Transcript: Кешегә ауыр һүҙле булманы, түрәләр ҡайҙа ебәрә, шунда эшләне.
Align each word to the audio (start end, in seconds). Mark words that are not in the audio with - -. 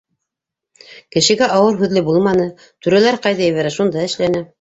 Кешегә 1.15 1.49
ауыр 1.57 1.77
һүҙле 1.81 2.03
булманы, 2.07 2.47
түрәләр 2.87 3.19
ҡайҙа 3.27 3.47
ебәрә, 3.51 3.73
шунда 3.77 4.07
эшләне. 4.09 4.43